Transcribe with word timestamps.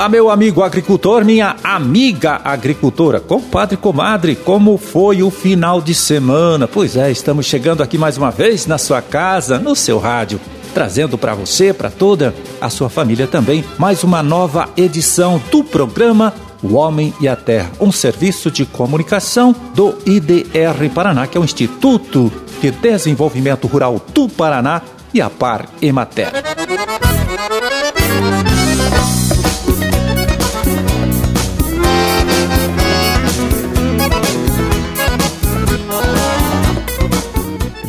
Olá, 0.00 0.08
meu 0.08 0.30
amigo 0.30 0.62
agricultor, 0.62 1.26
minha 1.26 1.56
amiga 1.62 2.40
agricultora, 2.42 3.20
compadre, 3.20 3.76
comadre, 3.76 4.34
como 4.34 4.78
foi 4.78 5.22
o 5.22 5.30
final 5.30 5.82
de 5.82 5.94
semana? 5.94 6.66
Pois 6.66 6.96
é, 6.96 7.10
estamos 7.10 7.44
chegando 7.44 7.82
aqui 7.82 7.98
mais 7.98 8.16
uma 8.16 8.30
vez 8.30 8.64
na 8.64 8.78
sua 8.78 9.02
casa, 9.02 9.58
no 9.58 9.76
seu 9.76 9.98
rádio, 9.98 10.40
trazendo 10.72 11.18
para 11.18 11.34
você, 11.34 11.74
para 11.74 11.90
toda 11.90 12.34
a 12.62 12.70
sua 12.70 12.88
família 12.88 13.26
também, 13.26 13.62
mais 13.76 14.02
uma 14.02 14.22
nova 14.22 14.70
edição 14.74 15.38
do 15.52 15.62
programa 15.62 16.32
O 16.62 16.76
Homem 16.76 17.12
e 17.20 17.28
a 17.28 17.36
Terra, 17.36 17.70
um 17.78 17.92
serviço 17.92 18.50
de 18.50 18.64
comunicação 18.64 19.54
do 19.74 19.98
IDR 20.06 20.88
Paraná, 20.94 21.26
que 21.26 21.36
é 21.36 21.40
o 21.42 21.44
Instituto 21.44 22.32
de 22.62 22.70
Desenvolvimento 22.70 23.66
Rural 23.66 24.00
do 24.14 24.30
Paraná 24.30 24.80
e 25.12 25.20
a 25.20 25.28
Par 25.28 25.66
Emater. 25.82 26.32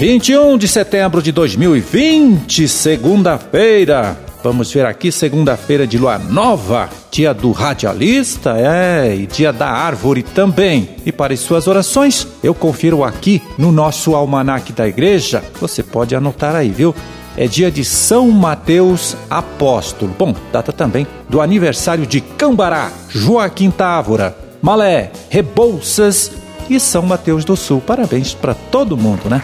21 0.01 0.57
de 0.57 0.67
setembro 0.67 1.21
de 1.21 1.31
2020, 1.31 2.67
segunda-feira. 2.67 4.17
Vamos 4.43 4.73
ver 4.73 4.83
aqui, 4.83 5.11
segunda-feira 5.11 5.85
de 5.85 5.99
lua 5.99 6.17
nova, 6.17 6.89
dia 7.11 7.35
do 7.35 7.51
radialista, 7.51 8.55
é, 8.57 9.15
e 9.15 9.27
dia 9.27 9.53
da 9.53 9.69
árvore 9.69 10.23
também. 10.23 10.89
E 11.05 11.11
para 11.11 11.35
as 11.35 11.39
suas 11.41 11.67
orações, 11.67 12.27
eu 12.43 12.55
confiro 12.55 13.03
aqui 13.03 13.43
no 13.59 13.71
nosso 13.71 14.15
almanaque 14.15 14.73
da 14.73 14.87
igreja. 14.87 15.43
Você 15.59 15.83
pode 15.83 16.15
anotar 16.15 16.55
aí, 16.55 16.69
viu? 16.69 16.95
É 17.37 17.45
dia 17.45 17.69
de 17.69 17.85
São 17.85 18.31
Mateus 18.31 19.15
Apóstolo. 19.29 20.15
Bom, 20.17 20.33
data 20.51 20.73
também 20.73 21.05
do 21.29 21.39
aniversário 21.39 22.07
de 22.07 22.21
Cambará, 22.21 22.91
Joaquim 23.07 23.69
Távora, 23.69 24.35
Malé, 24.63 25.11
Rebouças 25.29 26.31
e 26.67 26.79
São 26.79 27.03
Mateus 27.03 27.45
do 27.45 27.55
Sul. 27.55 27.79
Parabéns 27.85 28.33
para 28.33 28.55
todo 28.55 28.97
mundo, 28.97 29.29
né? 29.29 29.43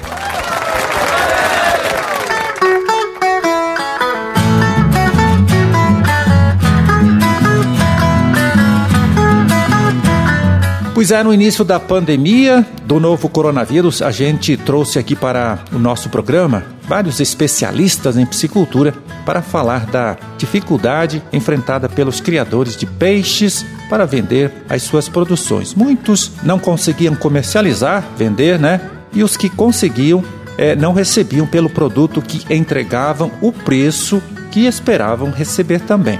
Pois 10.98 11.12
é, 11.12 11.22
no 11.22 11.32
início 11.32 11.64
da 11.64 11.80
pandemia 11.80 12.66
do 12.84 13.00
novo 13.00 13.30
coronavírus, 13.30 14.02
a 14.02 14.10
gente 14.10 14.58
trouxe 14.58 14.98
aqui 14.98 15.16
para 15.16 15.60
o 15.72 15.78
nosso 15.78 16.10
programa 16.10 16.64
vários 16.88 17.20
especialistas 17.20 18.18
em 18.18 18.26
piscicultura 18.26 18.96
para 19.24 19.44
falar 19.44 19.86
da 19.86 20.18
dificuldade 20.40 21.22
enfrentada 21.32 21.88
pelos 21.88 22.20
criadores 22.20 22.76
de 22.76 22.88
peixes 22.88 23.64
para 23.88 24.08
vender 24.08 24.52
as 24.68 24.82
suas 24.82 25.08
produções. 25.08 25.76
Muitos 25.76 26.32
não 26.42 26.58
conseguiam 26.58 27.14
comercializar, 27.14 28.04
vender, 28.18 28.58
né? 28.58 28.82
E 29.14 29.22
os 29.22 29.38
que 29.38 29.52
conseguiam 29.52 30.24
é, 30.58 30.76
não 30.76 30.94
recebiam 30.94 31.46
pelo 31.46 31.70
produto 31.70 32.24
que 32.24 32.52
entregavam 32.52 33.32
o 33.40 33.52
preço 33.52 34.20
que 34.50 34.66
esperavam 34.66 35.30
receber 35.30 35.80
também. 35.82 36.18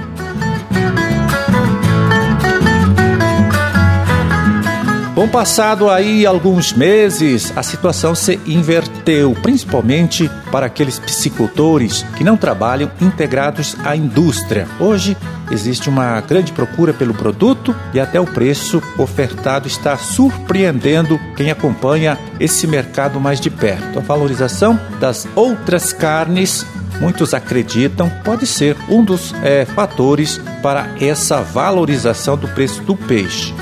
Bom, 5.18 5.26
passado 5.26 5.90
aí 5.90 6.24
alguns 6.24 6.72
meses, 6.72 7.52
a 7.56 7.62
situação 7.64 8.14
se 8.14 8.38
inverteu, 8.46 9.36
principalmente 9.42 10.30
para 10.52 10.66
aqueles 10.66 11.00
piscicultores 11.00 12.04
que 12.16 12.22
não 12.22 12.36
trabalham 12.36 12.88
integrados 13.00 13.76
à 13.84 13.96
indústria. 13.96 14.68
Hoje 14.78 15.16
existe 15.50 15.88
uma 15.88 16.20
grande 16.20 16.52
procura 16.52 16.94
pelo 16.94 17.12
produto 17.12 17.74
e 17.92 17.98
até 17.98 18.20
o 18.20 18.26
preço 18.26 18.80
ofertado 18.96 19.66
está 19.66 19.96
surpreendendo 19.98 21.18
quem 21.36 21.50
acompanha 21.50 22.16
esse 22.38 22.68
mercado 22.68 23.18
mais 23.18 23.40
de 23.40 23.50
perto. 23.50 23.98
A 23.98 24.02
valorização 24.02 24.78
das 25.00 25.26
outras 25.34 25.92
carnes 25.92 26.64
muitos 27.00 27.34
acreditam 27.34 28.08
pode 28.22 28.46
ser 28.46 28.76
um 28.88 29.02
dos 29.02 29.34
é, 29.42 29.64
fatores 29.64 30.40
para 30.62 30.86
essa 31.00 31.42
valorização 31.42 32.36
do 32.36 32.46
preço 32.46 32.84
do 32.84 32.94
peixe. 32.94 33.52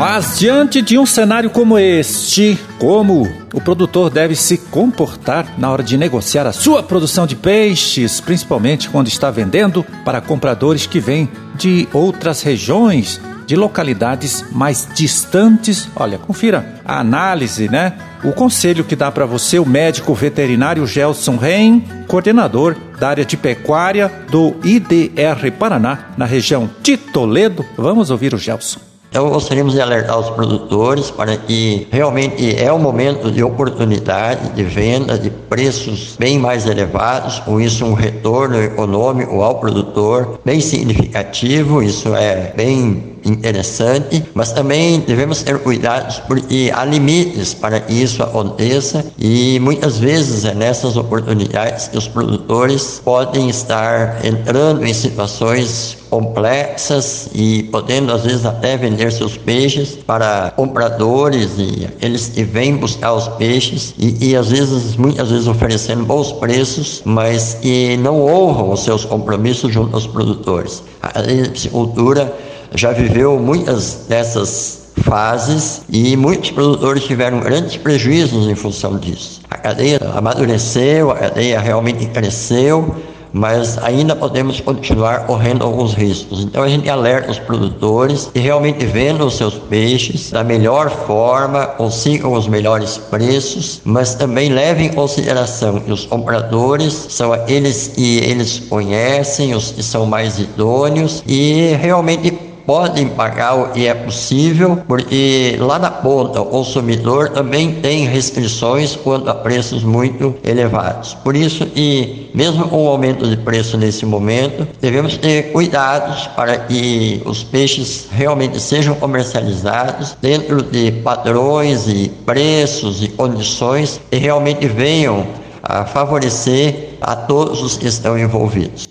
Mas 0.00 0.38
diante 0.38 0.80
de 0.80 0.98
um 0.98 1.04
cenário 1.04 1.50
como 1.50 1.78
este, 1.78 2.58
como 2.78 3.30
o 3.52 3.60
produtor 3.60 4.08
deve 4.08 4.34
se 4.34 4.56
comportar 4.56 5.58
na 5.58 5.70
hora 5.70 5.82
de 5.82 5.98
negociar 5.98 6.46
a 6.46 6.54
sua 6.54 6.82
produção 6.82 7.26
de 7.26 7.36
peixes, 7.36 8.18
principalmente 8.18 8.88
quando 8.88 9.08
está 9.08 9.30
vendendo 9.30 9.84
para 10.02 10.22
compradores 10.22 10.86
que 10.86 10.98
vêm 10.98 11.28
de 11.54 11.86
outras 11.92 12.40
regiões, 12.40 13.20
de 13.46 13.54
localidades 13.54 14.42
mais 14.50 14.88
distantes? 14.94 15.86
Olha, 15.94 16.16
confira 16.16 16.80
a 16.82 16.98
análise, 17.00 17.68
né? 17.68 17.92
O 18.24 18.32
conselho 18.32 18.84
que 18.84 18.96
dá 18.96 19.12
para 19.12 19.26
você 19.26 19.58
o 19.58 19.66
médico 19.66 20.14
veterinário 20.14 20.86
Gelson 20.86 21.36
Reim, 21.36 21.84
coordenador 22.08 22.74
da 22.98 23.10
área 23.10 23.24
de 23.26 23.36
pecuária 23.36 24.10
do 24.30 24.56
IDR 24.64 25.52
Paraná, 25.58 26.06
na 26.16 26.24
região 26.24 26.70
de 26.82 26.96
Toledo. 26.96 27.66
Vamos 27.76 28.10
ouvir 28.10 28.32
o 28.32 28.38
Gelson. 28.38 28.89
Então 29.10 29.28
gostaríamos 29.28 29.74
de 29.74 29.80
alertar 29.80 30.16
os 30.20 30.30
produtores 30.30 31.10
para 31.10 31.36
que 31.36 31.88
realmente 31.90 32.56
é 32.56 32.72
um 32.72 32.78
momento 32.78 33.28
de 33.28 33.42
oportunidade 33.42 34.50
de 34.50 34.62
venda 34.62 35.18
de 35.18 35.30
preços 35.50 36.16
bem 36.16 36.38
mais 36.38 36.64
elevados, 36.64 37.40
com 37.40 37.60
isso 37.60 37.84
um 37.84 37.92
retorno 37.92 38.62
econômico 38.62 39.42
ao 39.42 39.56
produtor 39.56 40.40
bem 40.44 40.60
significativo, 40.60 41.82
isso 41.82 42.14
é 42.14 42.52
bem 42.56 43.10
interessante, 43.24 44.24
mas 44.32 44.52
também 44.52 45.00
devemos 45.00 45.42
ter 45.42 45.58
cuidados 45.58 46.18
porque 46.20 46.70
há 46.74 46.84
limites 46.84 47.52
para 47.52 47.80
que 47.80 47.92
isso 47.92 48.22
aconteça 48.22 49.04
e 49.18 49.58
muitas 49.60 49.98
vezes 49.98 50.44
é 50.44 50.54
nessas 50.54 50.96
oportunidades 50.96 51.88
que 51.88 51.98
os 51.98 52.08
produtores 52.08 53.00
podem 53.04 53.48
estar 53.50 54.24
entrando 54.24 54.86
em 54.86 54.94
situações 54.94 55.98
complexas 56.08 57.28
e 57.32 57.62
podendo 57.64 58.12
às 58.12 58.24
vezes 58.24 58.44
até 58.44 58.76
vender 58.76 59.12
seus 59.12 59.36
peixes 59.36 59.90
para 59.90 60.52
compradores 60.56 61.50
e 61.56 61.84
aqueles 61.86 62.26
que 62.26 62.42
vêm 62.42 62.76
buscar 62.76 63.12
os 63.12 63.28
peixes 63.28 63.94
e, 63.96 64.30
e 64.30 64.36
às 64.36 64.50
vezes, 64.50 64.96
muitas 64.96 65.30
vezes 65.30 65.39
oferecendo 65.46 66.04
bons 66.04 66.32
preços, 66.32 67.02
mas 67.04 67.54
que 67.54 67.96
não 67.98 68.24
honram 68.24 68.70
os 68.70 68.84
seus 68.84 69.04
compromissos 69.04 69.72
junto 69.72 69.94
aos 69.94 70.06
produtores. 70.06 70.82
A 71.02 71.18
agricultura 71.18 72.34
já 72.74 72.92
viveu 72.92 73.38
muitas 73.38 74.06
dessas 74.08 74.80
fases 75.02 75.82
e 75.88 76.16
muitos 76.16 76.50
produtores 76.50 77.04
tiveram 77.04 77.40
grandes 77.40 77.76
prejuízos 77.76 78.46
em 78.48 78.54
função 78.54 78.98
disso. 78.98 79.40
A 79.50 79.56
cadeia 79.56 79.98
amadureceu, 80.14 81.10
a 81.10 81.16
cadeia 81.16 81.60
realmente 81.60 82.06
cresceu, 82.06 82.94
mas 83.32 83.78
ainda 83.78 84.14
podemos 84.14 84.60
continuar 84.60 85.26
correndo 85.26 85.64
alguns 85.64 85.94
riscos. 85.94 86.40
Então 86.40 86.62
a 86.62 86.68
gente 86.68 86.88
alerta 86.88 87.30
os 87.30 87.38
produtores 87.38 88.30
que 88.32 88.38
realmente 88.38 88.84
vendam 88.84 89.26
os 89.26 89.36
seus 89.36 89.54
peixes 89.54 90.30
da 90.30 90.42
melhor 90.42 90.90
forma, 90.90 91.66
consigam 91.66 92.32
os 92.32 92.48
melhores 92.48 92.98
preços, 92.98 93.80
mas 93.84 94.14
também 94.14 94.50
levem 94.50 94.86
em 94.86 94.92
consideração 94.92 95.80
que 95.80 95.92
os 95.92 96.04
compradores 96.06 97.06
são 97.08 97.32
aqueles 97.32 97.88
que 97.88 98.18
eles 98.18 98.58
conhecem, 98.58 99.54
os 99.54 99.70
que 99.70 99.82
são 99.82 100.06
mais 100.06 100.38
idôneos 100.38 101.22
e 101.26 101.76
realmente 101.80 102.30
podem 102.66 103.08
pagar 103.08 103.72
que 103.72 103.86
é 103.86 103.94
possível, 103.94 104.78
porque 104.86 105.56
lá 105.58 105.78
na 105.78 105.90
ponta 105.90 106.40
o 106.40 106.46
consumidor 106.46 107.30
também 107.30 107.74
tem 107.74 108.06
restrições 108.06 108.96
quanto 108.96 109.28
a 109.28 109.34
preços 109.34 109.82
muito 109.82 110.34
elevados. 110.44 111.14
Por 111.14 111.34
isso, 111.34 111.66
e 111.74 112.30
mesmo 112.34 112.68
com 112.68 112.84
o 112.84 112.88
aumento 112.88 113.28
de 113.28 113.36
preço 113.36 113.76
nesse 113.76 114.06
momento, 114.06 114.66
devemos 114.80 115.16
ter 115.16 115.52
cuidados 115.52 116.26
para 116.28 116.56
que 116.56 117.22
os 117.24 117.42
peixes 117.42 118.08
realmente 118.10 118.60
sejam 118.60 118.94
comercializados 118.94 120.16
dentro 120.20 120.62
de 120.62 120.92
padrões 120.92 121.88
e 121.88 122.08
preços 122.24 123.02
e 123.02 123.08
condições 123.08 124.00
que 124.10 124.16
realmente 124.16 124.66
venham 124.66 125.26
a 125.62 125.84
favorecer 125.84 126.90
a 127.00 127.14
todos 127.14 127.62
os 127.62 127.76
que 127.76 127.86
estão 127.86 128.18
envolvidos. 128.18 128.88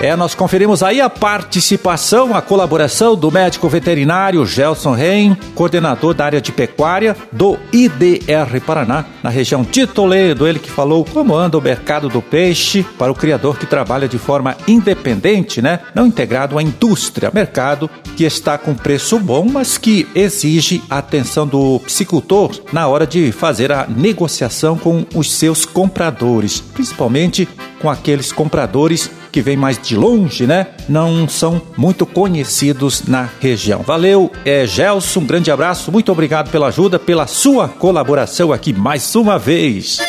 É, 0.00 0.16
nós 0.16 0.34
conferimos 0.34 0.82
aí 0.82 0.98
a 0.98 1.10
participação, 1.10 2.34
a 2.34 2.40
colaboração 2.40 3.14
do 3.14 3.30
médico 3.30 3.68
veterinário 3.68 4.46
Gelson 4.46 4.92
Reim, 4.92 5.36
coordenador 5.54 6.14
da 6.14 6.24
área 6.24 6.40
de 6.40 6.50
pecuária 6.50 7.14
do 7.30 7.58
IDR 7.70 8.58
Paraná, 8.64 9.04
na 9.22 9.28
região 9.28 9.62
de 9.62 9.86
Toledo. 9.86 10.48
Ele 10.48 10.58
que 10.58 10.70
falou 10.70 11.04
como 11.04 11.36
anda 11.36 11.58
o 11.58 11.60
mercado 11.60 12.08
do 12.08 12.22
peixe 12.22 12.82
para 12.98 13.12
o 13.12 13.14
criador 13.14 13.58
que 13.58 13.66
trabalha 13.66 14.08
de 14.08 14.16
forma 14.16 14.56
independente, 14.66 15.60
né? 15.60 15.80
Não 15.94 16.06
integrado 16.06 16.56
à 16.56 16.62
indústria. 16.62 17.30
Mercado 17.34 17.90
que 18.16 18.24
está 18.24 18.56
com 18.56 18.74
preço 18.74 19.18
bom, 19.18 19.44
mas 19.52 19.76
que 19.76 20.08
exige 20.14 20.82
a 20.88 20.96
atenção 20.96 21.46
do 21.46 21.78
psicultor 21.80 22.58
na 22.72 22.88
hora 22.88 23.06
de 23.06 23.32
fazer 23.32 23.70
a 23.70 23.86
negociação 23.86 24.78
com 24.78 25.04
os 25.14 25.30
seus 25.30 25.66
compradores, 25.66 26.58
principalmente 26.58 27.46
com 27.82 27.90
aqueles 27.90 28.32
compradores 28.32 29.10
que 29.30 29.40
vêm 29.40 29.56
mais 29.56 29.80
de 29.80 29.96
longe, 29.96 30.46
né? 30.46 30.68
Não 30.88 31.28
são 31.28 31.60
muito 31.76 32.04
conhecidos 32.04 33.04
na 33.06 33.28
região. 33.40 33.82
Valeu, 33.82 34.30
é 34.44 34.66
Gelson, 34.66 35.20
um 35.20 35.26
grande 35.26 35.50
abraço, 35.50 35.92
muito 35.92 36.10
obrigado 36.10 36.50
pela 36.50 36.68
ajuda, 36.68 36.98
pela 36.98 37.26
sua 37.26 37.68
colaboração 37.68 38.52
aqui 38.52 38.72
mais 38.72 39.14
uma 39.14 39.38
vez. 39.38 40.00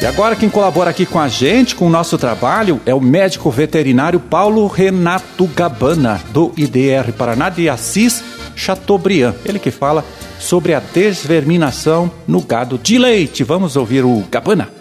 E 0.00 0.06
agora 0.06 0.36
quem 0.36 0.48
colabora 0.48 0.90
aqui 0.90 1.04
com 1.04 1.18
a 1.18 1.26
gente, 1.26 1.74
com 1.74 1.86
o 1.86 1.90
nosso 1.90 2.16
trabalho, 2.16 2.80
é 2.86 2.94
o 2.94 3.00
médico 3.00 3.50
veterinário 3.50 4.20
Paulo 4.20 4.66
Renato 4.68 5.46
Gabana, 5.48 6.20
do 6.30 6.52
IDR 6.56 7.12
Paraná 7.12 7.50
de 7.50 7.68
Assis 7.68 8.22
Chateaubriand. 8.54 9.34
Ele 9.44 9.58
que 9.58 9.72
fala 9.72 10.04
sobre 10.38 10.74
a 10.74 10.80
desverminação 10.80 12.10
no 12.26 12.40
gado 12.40 12.78
de 12.78 12.98
leite. 12.98 13.44
Vamos 13.44 13.76
ouvir 13.76 14.04
o 14.04 14.24
Gabana. 14.30 14.77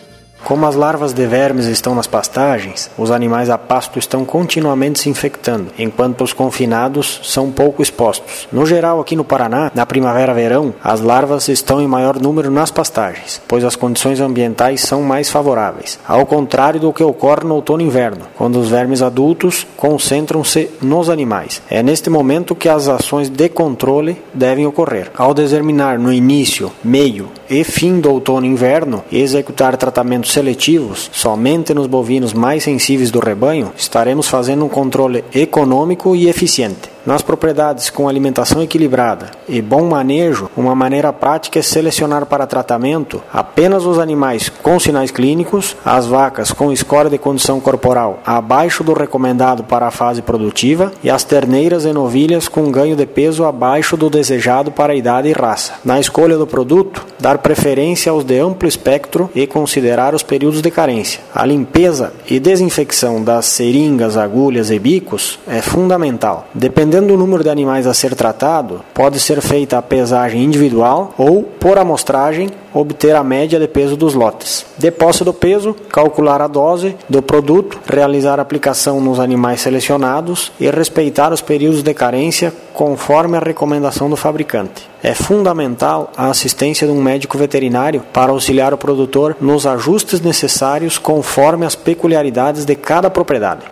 Como 0.48 0.66
as 0.66 0.76
larvas 0.76 1.12
de 1.12 1.28
vermes 1.28 1.66
estão 1.66 1.94
nas 1.94 2.08
pastagens, 2.08 2.90
os 2.98 3.12
animais 3.12 3.50
a 3.50 3.58
pasto 3.58 4.00
estão 4.00 4.24
continuamente 4.24 4.98
se 4.98 5.10
infectando, 5.10 5.74
enquanto 5.78 6.24
os 6.24 6.32
confinados 6.32 7.20
são 7.22 7.52
pouco 7.52 7.82
expostos. 7.82 8.48
No 8.50 8.66
geral, 8.66 9.02
aqui 9.02 9.14
no 9.14 9.26
Paraná, 9.26 9.70
na 9.76 9.86
primavera-verão, 9.86 10.74
as 10.82 11.02
larvas 11.02 11.50
estão 11.50 11.82
em 11.82 11.88
maior 11.88 12.18
número 12.18 12.50
nas 12.50 12.72
pastagens, 12.72 13.42
pois 13.46 13.66
as 13.66 13.76
condições 13.76 14.22
ambientais 14.22 14.80
são 14.80 15.02
mais 15.02 15.30
favoráveis, 15.30 16.00
ao 16.08 16.26
contrário 16.26 16.80
do 16.80 16.94
que 16.94 17.04
ocorre 17.04 17.44
no 17.44 17.56
outono 17.56 17.84
e 17.84 17.86
inverno, 17.86 18.22
quando 18.38 18.58
os 18.58 18.70
vermes 18.70 19.02
adultos 19.02 19.68
concentram-se 19.76 20.70
nos 20.82 21.10
animais. 21.10 21.62
É 21.70 21.84
neste 21.84 22.10
momento 22.10 22.56
que 22.56 22.70
as 22.70 22.88
ações 22.88 23.28
de 23.28 23.50
controle 23.50 24.16
devem 24.34 24.66
ocorrer. 24.66 25.12
Ao 25.18 25.34
determinar 25.34 26.00
no 26.00 26.14
início, 26.14 26.72
meio 26.82 27.28
e 27.50 27.66
fim 27.66 28.00
do 28.00 28.12
outono 28.12 28.46
e 28.46 28.50
inverno, 28.50 29.04
executar 29.12 29.76
tratamentos 29.76 30.37
seletivos 30.38 31.10
somente 31.12 31.74
nos 31.74 31.88
bovinos 31.88 32.32
mais 32.32 32.62
sensíveis 32.62 33.10
do 33.10 33.20
rebanho, 33.20 33.74
estaremos 33.76 34.28
fazendo 34.28 34.66
um 34.66 34.70
controle 34.70 35.24
econômico 35.34 36.16
e 36.16 36.30
eficiente. 36.30 36.97
Nas 37.08 37.22
propriedades 37.22 37.90
com 37.90 38.10
alimentação 38.10 38.62
equilibrada 38.62 39.32
e 39.48 39.62
bom 39.62 39.86
manejo, 39.86 40.50
uma 40.58 40.76
maneira 40.76 41.14
prática 41.14 41.58
é 41.58 41.62
selecionar 41.62 42.26
para 42.26 42.46
tratamento 42.46 43.24
apenas 43.32 43.86
os 43.86 43.98
animais 43.98 44.50
com 44.50 44.78
sinais 44.78 45.10
clínicos, 45.10 45.78
as 45.86 46.06
vacas 46.06 46.52
com 46.52 46.76
score 46.76 47.10
de 47.10 47.18
condição 47.18 47.62
corporal 47.62 48.20
abaixo 48.26 48.84
do 48.84 48.92
recomendado 48.92 49.64
para 49.64 49.88
a 49.88 49.92
fase 49.92 50.22
produtiva 50.22 50.92
e 51.02 51.10
as 51.10 51.24
terneiras 51.24 51.86
e 51.86 51.94
novilhas 51.94 52.50
com 52.50 52.70
ganho 52.70 52.98
de 52.98 53.06
peso 53.06 53.46
abaixo 53.46 53.96
do 53.96 54.10
desejado 54.10 54.70
para 54.70 54.92
a 54.92 54.96
idade 54.98 55.30
e 55.30 55.32
raça. 55.32 55.76
Na 55.86 56.02
escolha 56.02 56.38
do 56.38 56.46
produto, 56.46 57.06
dar 57.18 57.38
preferência 57.38 58.12
aos 58.12 58.26
de 58.26 58.38
amplo 58.38 58.68
espectro 58.68 59.30
e 59.34 59.48
considerar 59.48 60.14
os 60.14 60.24
períodos 60.24 60.62
de 60.62 60.70
carência. 60.70 61.22
A 61.34 61.46
limpeza 61.46 62.12
e 62.30 62.38
desinfecção 62.38 63.24
das 63.24 63.46
seringas, 63.46 64.18
agulhas 64.18 64.70
e 64.72 64.78
bicos 64.78 65.40
é 65.48 65.62
fundamental. 65.62 66.48
Dependendo 66.54 66.97
Dependendo 66.98 67.14
do 67.14 67.20
número 67.20 67.44
de 67.44 67.50
animais 67.52 67.86
a 67.86 67.94
ser 67.94 68.16
tratado, 68.16 68.82
pode 68.92 69.20
ser 69.20 69.40
feita 69.40 69.78
a 69.78 69.84
pesagem 69.84 70.44
individual 70.44 71.14
ou, 71.16 71.44
por 71.44 71.78
amostragem, 71.78 72.50
obter 72.74 73.16
a 73.16 73.24
média 73.24 73.60
de 73.60 73.68
peso 73.68 73.96
dos 73.96 74.16
lotes. 74.16 74.66
De 74.80 74.90
posse 74.90 75.24
do 75.24 75.32
peso, 75.32 75.76
calcular 75.92 76.42
a 76.42 76.48
dose 76.48 76.96
do 77.08 77.22
produto, 77.22 77.80
realizar 77.86 78.40
a 78.40 78.42
aplicação 78.42 79.00
nos 79.00 79.20
animais 79.20 79.62
selecionados 79.62 80.52
e 80.60 80.68
respeitar 80.72 81.32
os 81.32 81.40
períodos 81.40 81.84
de 81.84 81.94
carência 81.94 82.52
conforme 82.74 83.38
a 83.38 83.42
recomendação 83.42 84.10
do 84.10 84.16
fabricante. 84.16 84.90
É 85.04 85.14
fundamental 85.14 86.12
a 86.18 86.32
assistência 86.32 86.88
de 86.88 86.94
um 86.94 87.02
médico 87.02 87.38
veterinário 87.38 88.02
para 88.12 88.32
auxiliar 88.32 88.74
o 88.74 88.78
produtor 88.78 89.38
nos 89.40 89.68
ajustes 89.68 90.20
necessários 90.20 90.98
conforme 90.98 91.64
as 91.64 91.76
peculiaridades 91.76 92.66
de 92.66 92.74
cada 92.74 93.08
propriedade. 93.08 93.66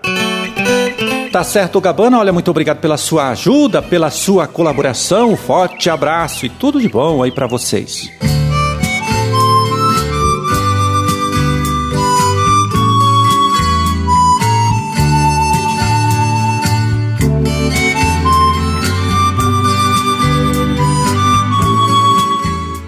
Tá 1.35 1.43
certo, 1.43 1.81
Gabana. 1.81 2.17
Olha, 2.17 2.31
muito 2.31 2.49
obrigado 2.49 2.77
pela 2.77 2.95
sua 2.95 3.27
ajuda, 3.27 3.81
pela 3.81 4.09
sua 4.09 4.47
colaboração. 4.47 5.35
Forte 5.35 5.89
abraço 5.89 6.45
e 6.45 6.49
tudo 6.49 6.79
de 6.79 6.87
bom 6.87 7.21
aí 7.21 7.29
para 7.29 7.45
vocês. 7.45 8.09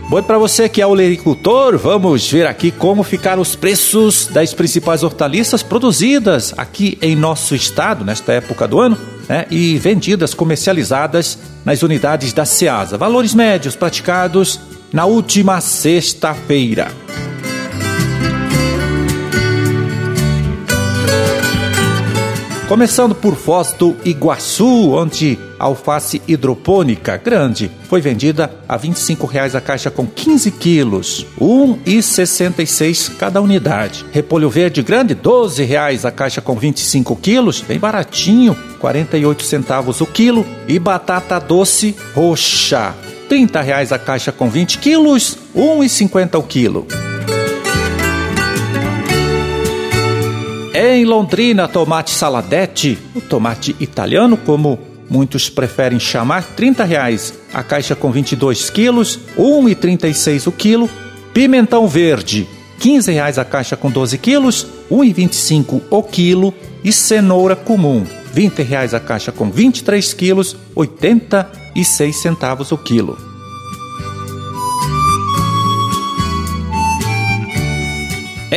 Bom, 0.09 0.23
para 0.23 0.37
você 0.37 0.69
que 0.69 0.81
é 0.81 0.87
olericultor, 0.87 1.77
vamos 1.77 2.31
ver 2.31 2.47
aqui 2.47 2.71
como 2.71 3.03
ficaram 3.03 3.41
os 3.41 3.57
preços 3.57 4.27
das 4.27 4.53
principais 4.53 5.03
hortaliças 5.03 5.61
produzidas 5.61 6.53
aqui 6.57 6.97
em 7.01 7.13
nosso 7.13 7.53
estado 7.53 8.05
nesta 8.05 8.31
época 8.31 8.65
do 8.69 8.79
ano 8.79 8.97
né, 9.27 9.45
e 9.51 9.77
vendidas, 9.77 10.33
comercializadas 10.33 11.37
nas 11.65 11.83
unidades 11.83 12.31
da 12.31 12.45
SEASA. 12.45 12.97
Valores 12.97 13.33
médios 13.33 13.75
praticados 13.75 14.61
na 14.93 15.05
última 15.05 15.59
sexta-feira. 15.59 16.87
Começando 22.67 23.15
por 23.15 23.37
Foz 23.37 23.71
do 23.71 23.95
Iguaçu, 24.03 24.91
onde 24.91 25.39
alface 25.57 26.21
hidropônica 26.27 27.15
grande 27.15 27.71
foi 27.87 28.01
vendida 28.01 28.51
a 28.67 28.75
R$ 28.75 28.89
25,00 28.89 29.55
a 29.55 29.61
caixa 29.61 29.89
com 29.89 30.05
15 30.05 30.51
quilos, 30.51 31.25
R$ 31.39 31.45
1,66 31.45 33.15
cada 33.15 33.39
unidade. 33.41 34.05
Repolho 34.11 34.49
verde 34.49 34.83
grande, 34.83 35.13
R$ 35.13 35.21
12,00 35.21 36.03
a 36.03 36.11
caixa 36.11 36.41
com 36.41 36.55
25 36.55 37.15
quilos, 37.15 37.61
bem 37.61 37.79
baratinho, 37.79 38.53
48 38.79 39.43
centavos 39.43 40.01
o 40.01 40.05
quilo. 40.05 40.45
E 40.67 40.77
batata 40.77 41.39
doce 41.39 41.95
roxa, 42.13 42.93
R$ 43.29 43.37
30,00 43.37 43.93
a 43.93 43.97
caixa 43.97 44.33
com 44.33 44.49
20 44.49 44.79
quilos, 44.79 45.37
R$ 45.55 45.61
1,50 45.61 46.37
o 46.37 46.43
quilo. 46.43 46.85
Em 50.89 51.03
Londrina, 51.03 51.67
tomate 51.67 52.11
saladete, 52.11 52.97
o 53.13 53.19
tomate 53.19 53.75
italiano, 53.77 54.37
como 54.37 54.79
muitos 55.09 55.49
preferem 55.49 55.99
chamar, 55.99 56.55
30 56.55 56.85
reais 56.85 57.33
a 57.53 57.61
caixa 57.61 57.93
com 57.93 58.09
22 58.09 58.69
quilos, 58.69 59.19
R$ 59.35 59.43
1,36 59.43 60.47
o 60.47 60.51
quilo. 60.53 60.89
Pimentão 61.33 61.89
verde, 61.89 62.47
15 62.79 63.11
reais 63.11 63.37
a 63.37 63.43
caixa 63.43 63.75
com 63.75 63.91
12 63.91 64.17
quilos, 64.17 64.65
R$ 64.89 64.95
1,25 64.95 65.81
o 65.89 66.01
quilo. 66.01 66.53
E 66.81 66.93
cenoura 66.93 67.57
comum, 67.57 68.05
20 68.31 68.63
reais 68.63 68.93
a 68.93 68.99
caixa 69.01 69.29
com 69.29 69.51
23 69.51 70.13
quilos, 70.13 70.53
R$ 70.53 70.59
86 70.75 72.15
centavos 72.15 72.71
o 72.71 72.77
quilo. 72.77 73.26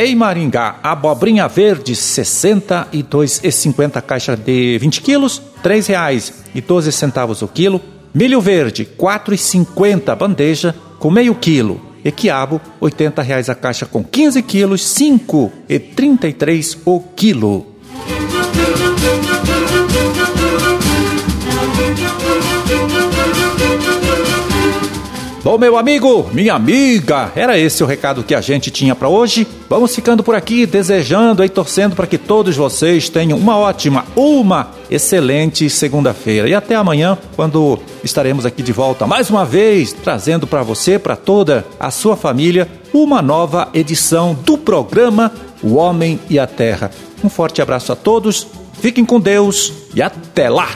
Em 0.03 0.17
Maringá, 0.17 0.81
abobrinha 0.83 1.47
verde, 1.47 1.93
R$ 1.93 1.99
62,50 1.99 4.01
caixa 4.01 4.35
de 4.35 4.79
20 4.79 5.03
quilos, 5.03 5.43
R$ 5.63 5.79
3,12 5.79 7.43
o 7.43 7.49
quilo. 7.49 7.83
Milho 8.15 8.41
verde, 8.41 8.85
R$ 8.85 8.89
4,50 8.99 10.17
bandeja 10.17 10.75
com 10.99 11.11
meio 11.11 11.35
quilo. 11.35 11.83
E 12.03 12.11
quiabo, 12.11 12.57
R$ 12.57 12.63
80 12.81 13.53
a 13.53 13.55
caixa 13.55 13.85
com 13.85 14.03
15 14.03 14.43
quilos, 14.43 14.99
R$ 14.99 15.21
5,33 15.69 16.79
o 16.87 17.01
quilo. 17.15 17.67
Bom, 25.43 25.57
meu 25.57 25.79
amigo, 25.79 26.29
minha 26.35 26.53
amiga, 26.53 27.33
era 27.35 27.59
esse 27.59 27.83
o 27.83 27.87
recado 27.87 28.23
que 28.23 28.35
a 28.35 28.43
gente 28.43 28.71
tinha 28.71 28.95
para 28.95 29.09
hoje. 29.09 29.47
Vamos 29.71 29.95
ficando 29.95 30.23
por 30.23 30.35
aqui, 30.35 30.67
desejando 30.67 31.43
e 31.43 31.49
torcendo 31.49 31.97
para 31.97 32.07
que 32.07 32.19
todos 32.19 32.55
vocês 32.59 33.09
tenham 33.09 33.39
uma 33.39 33.57
ótima, 33.57 34.05
uma 34.15 34.73
excelente 34.91 35.71
segunda-feira. 35.71 36.47
E 36.47 36.55
até 36.55 36.75
amanhã, 36.75 37.17
quando 37.37 37.79
estaremos 38.05 38.45
aqui 38.45 38.63
de 38.63 38.71
volta 38.71 39.07
mais 39.07 39.31
uma 39.31 39.47
vez, 39.47 39.95
trazendo 39.95 40.47
para 40.47 40.63
você, 40.63 40.99
para 40.99 41.17
toda 41.17 41.65
a 41.79 41.91
sua 41.91 42.19
família, 42.19 42.69
uma 42.93 43.23
nova 43.23 43.71
edição 43.73 44.37
do 44.45 44.59
programa 44.59 45.33
O 45.63 45.77
Homem 45.77 46.21
e 46.29 46.39
a 46.39 46.47
Terra. 46.47 46.91
Um 47.25 47.31
forte 47.31 47.63
abraço 47.63 47.91
a 47.91 47.97
todos, 47.97 48.47
fiquem 48.75 49.07
com 49.07 49.19
Deus 49.19 49.73
e 49.95 50.03
até 50.03 50.51
lá! 50.51 50.69